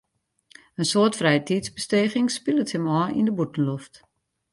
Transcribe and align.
In 0.79 0.85
soad 0.91 1.13
frijetiidsbesteging 1.19 2.27
spilet 2.37 2.73
him 2.75 2.85
ôf 2.97 3.09
yn 3.19 3.27
de 3.27 3.33
bûtenloft. 3.37 3.93